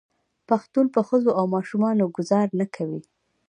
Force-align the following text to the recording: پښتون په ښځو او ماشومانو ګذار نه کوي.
پښتون 0.49 0.85
په 0.95 0.99
ښځو 1.07 1.31
او 1.39 1.45
ماشومانو 1.55 2.05
ګذار 2.15 2.47
نه 2.59 2.65
کوي. 2.75 3.01